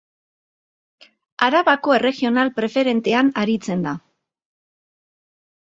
[1.49, 3.95] Arabako Erregional Preferentean aritzen da.